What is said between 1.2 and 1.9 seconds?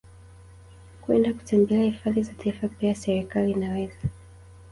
kutembelea